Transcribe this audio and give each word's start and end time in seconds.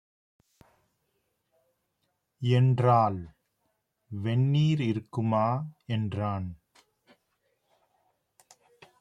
என்றாள். 2.39 3.35
"வெந்நீர் 4.07 4.81
இருக்குமா" 4.81 5.65
என்றான். 5.85 6.57